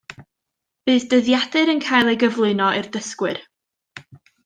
[0.89, 3.43] Bydd dyddiadur yn cael ei gyflwyno i'r dysgwyr